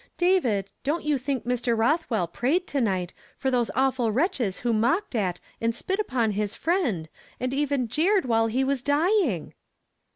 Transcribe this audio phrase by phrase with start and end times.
[0.17, 1.77] "David, don't you think Mr.
[1.77, 6.55] Ilothvvell prayed, to night, for those awful wretches who mocked at and spit upon his
[6.55, 7.07] friend,
[7.39, 9.53] and even jeered while he' was dying